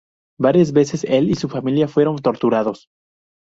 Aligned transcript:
Varias 0.39 0.71
veces 0.73 1.03
el 1.03 1.29
y 1.29 1.35
su 1.35 1.47
familia, 1.47 1.87
fueron 1.87 2.17
torturados. 2.17 2.87